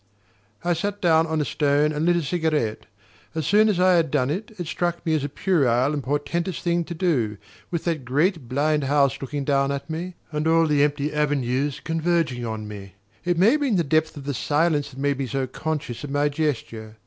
I 0.63 0.73
sat 0.73 0.99
down 0.99 1.27
on 1.27 1.41
a 1.41 1.45
stone 1.45 1.91
and 1.91 2.07
lit 2.07 2.15
a 2.15 2.23
cigarette. 2.23 2.87
As 3.35 3.45
soon 3.45 3.69
as 3.69 3.79
I 3.79 3.93
had 3.97 4.09
done 4.09 4.31
it, 4.31 4.49
it 4.57 4.65
struck 4.65 5.05
me 5.05 5.13
as 5.13 5.23
a 5.23 5.29
puerile 5.29 5.93
and 5.93 6.01
portentous 6.03 6.59
thing 6.59 6.83
to 6.85 6.95
do, 6.95 7.37
with 7.69 7.83
that 7.83 8.03
great 8.03 8.49
blind 8.49 8.85
house 8.85 9.21
looking 9.21 9.43
down 9.45 9.71
at 9.71 9.91
me, 9.91 10.15
and 10.31 10.47
all 10.47 10.65
the 10.65 10.81
empty 10.81 11.13
avenues 11.13 11.79
converging 11.79 12.43
on 12.43 12.67
me. 12.67 12.95
It 13.25 13.37
may 13.37 13.51
have 13.51 13.61
been 13.61 13.75
the 13.75 13.83
depth 13.83 14.17
of 14.17 14.23
the 14.23 14.33
silence 14.33 14.89
that 14.89 14.97
made 14.99 15.19
me 15.19 15.27
so 15.27 15.45
conscious 15.45 16.03
of 16.03 16.09
my 16.09 16.29
gesture. 16.29 16.97